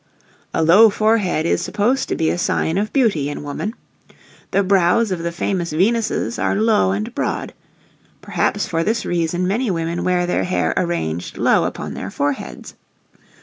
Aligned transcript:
A 0.51 0.63
low 0.63 0.89
forehead 0.89 1.45
is 1.45 1.61
supposed 1.61 2.09
to 2.09 2.15
be 2.15 2.31
a 2.31 2.37
sign 2.39 2.79
of 2.79 2.91
beauty 2.91 3.29
in 3.29 3.43
woman. 3.43 3.75
The 4.49 4.63
brows 4.63 5.11
of 5.11 5.19
the 5.21 5.31
famous 5.31 5.73
Venuses 5.73 6.39
are 6.39 6.55
low 6.55 6.91
and 6.91 7.13
broad. 7.13 7.53
Perhaps 8.19 8.65
for 8.67 8.83
this 8.83 9.05
reason 9.05 9.47
many 9.47 9.69
women 9.69 10.03
wear 10.03 10.25
their 10.25 10.45
hair 10.45 10.73
arranged 10.75 11.37
low 11.37 11.65
upon 11.65 11.93
their 11.93 12.09
foreheads. 12.09 12.73